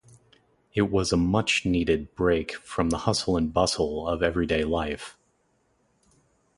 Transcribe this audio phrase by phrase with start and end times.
[0.73, 5.15] It was a much-needed break from the hustle and bustle of everyday life.